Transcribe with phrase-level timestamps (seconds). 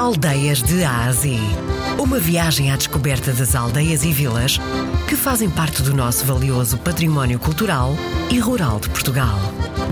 [0.00, 1.38] Aldeias de Ásia.
[1.98, 4.58] Uma viagem à descoberta das aldeias e vilas
[5.06, 7.90] que fazem parte do nosso valioso património cultural
[8.32, 9.38] e rural de Portugal.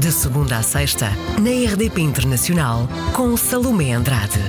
[0.01, 4.41] De segunda a sexta, na RDP Internacional, com Salomé Andrade.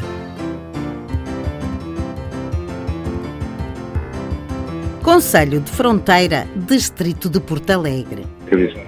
[5.04, 8.23] Conselho de Fronteira, Distrito de Porto Alegre.
[8.46, 8.80] Cabeça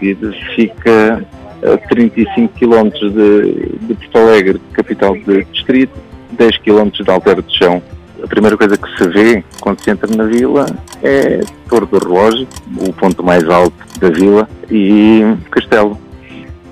[0.56, 1.28] fica
[1.64, 7.58] a 35 km de, de Porto Alegre, capital de distrito, 10 km de Alter de
[7.58, 7.82] Chão.
[8.24, 10.66] A primeira coisa que se vê quando se entra na vila
[11.02, 15.98] é a Torre do Relógio, o ponto mais alto da vila, e o castelo.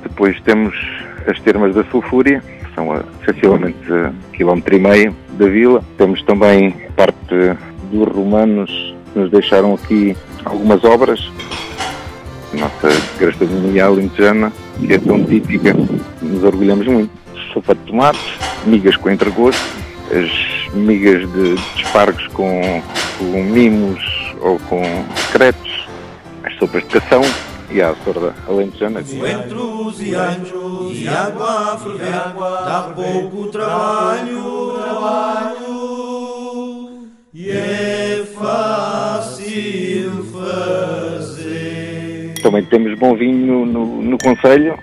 [0.04, 0.76] Depois temos
[1.28, 3.78] as termas da Sulfúria, que são a, sensivelmente
[4.34, 5.84] quilómetro e meio da vila.
[5.98, 7.58] Temos também parte
[7.92, 11.20] dos romanos que nos deixaram aqui algumas obras.
[12.54, 12.90] A nossa
[13.20, 15.76] gastronomia alentejana, que é tão típica,
[16.22, 17.12] nos orgulhamos muito.
[17.54, 19.62] Sopa de tomates, migas com entregosto,
[20.12, 22.84] as migas de, de espargos com,
[23.18, 24.04] com mimos
[24.42, 24.84] ou com
[25.16, 25.88] secretos,
[26.44, 27.22] as sopas de cação
[27.72, 29.00] e a sorda alentejana.
[29.02, 35.60] Entre os e anjos e água a ferver, dá pouco trabalho, trabalho,
[37.34, 42.34] e é fácil fazer.
[42.42, 44.76] Também temos bom vinho no, no, Conselho,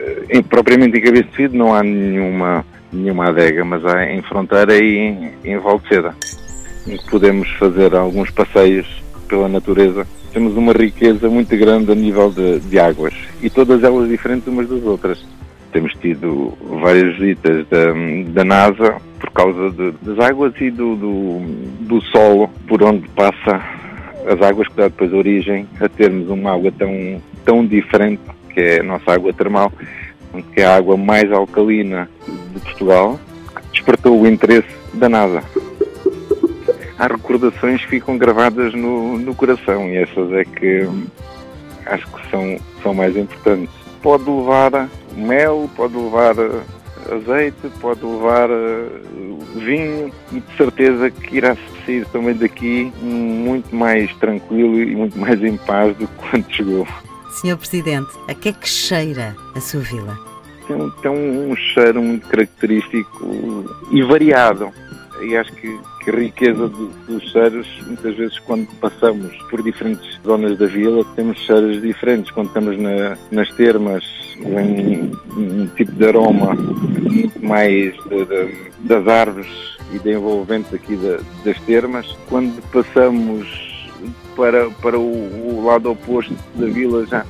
[0.00, 4.22] Eh, em, propriamente em Cabeça de Fido não há nenhuma, nenhuma adega, mas há em
[4.22, 6.14] Fronteira e em, em Valceda,
[6.86, 8.86] em que podemos fazer alguns passeios
[9.28, 10.06] pela natureza.
[10.32, 14.68] Temos uma riqueza muito grande a nível de, de águas e todas elas diferentes umas
[14.68, 15.24] das outras.
[15.72, 17.92] Temos tido várias visitas da,
[18.32, 21.40] da NASA por causa de- das águas e do, do,
[21.80, 23.60] do solo por onde passa
[24.26, 28.20] as águas que dá depois origem a termos uma água tão, tão diferente
[28.52, 29.72] que é a nossa água termal,
[30.54, 32.08] que é a água mais alcalina
[32.60, 33.18] de Portugal,
[33.54, 35.42] que despertou o interesse da NASA.
[36.98, 41.06] Há recordações que ficam gravadas no, no coração e essas é que hum,
[41.86, 43.74] acho que são, são mais importantes.
[44.02, 48.88] Pode levar mel, pode levar eh, azeite, pode levar eh,
[49.56, 55.42] vinho e de certeza que irá sair também daqui muito mais tranquilo e muito mais
[55.42, 56.86] em paz do que quando chegou.
[57.40, 60.29] Senhor Presidente, a que é que cheira a sua vila?
[60.78, 64.70] Tem, tem um cheiro muito característico e variado.
[65.22, 70.18] E acho que, que a riqueza do- dos cheiros, muitas vezes quando passamos por diferentes
[70.24, 72.30] zonas da vila, temos cheiros diferentes.
[72.30, 74.02] Quando estamos na- nas termas,
[74.38, 79.50] vem um, um tipo de aroma muito mais de- de- das árvores
[79.92, 82.06] e de envolvente aqui da- das termas.
[82.26, 83.46] Quando passamos
[84.34, 87.26] para, para o, o lado oposto da vila, já,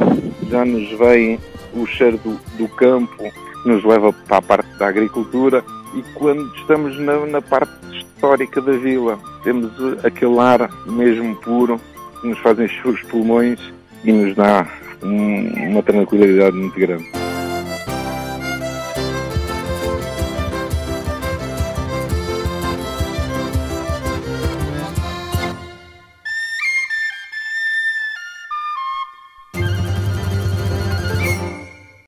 [0.49, 1.41] já nos vem
[1.75, 3.31] o cheiro do, do campo,
[3.65, 5.63] nos leva para a parte da agricultura.
[5.95, 11.81] E quando estamos na, na parte histórica da vila, temos eh, aquele ar mesmo puro
[12.21, 13.59] que nos faz encher os pulmões
[14.05, 14.67] e nos dá
[15.03, 17.20] um- uma tranquilidade muito grande.